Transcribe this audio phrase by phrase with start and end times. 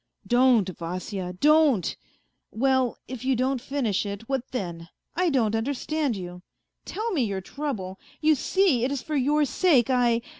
[0.41, 1.95] "Don't, Vasya, don't!
[2.49, 4.89] Well, if you don't finish it, what then?
[5.15, 6.41] I don't understand you;
[6.85, 7.99] tell me your trouble.
[8.19, 10.23] You see it is for your sake I.